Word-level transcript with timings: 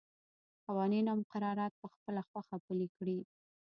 قوانین 0.65 1.05
او 1.11 1.17
مقررات 1.23 1.73
په 1.81 1.87
خپله 1.93 2.21
خوښه 2.29 2.57
پلي 2.65 2.87
کړي. 2.97 3.19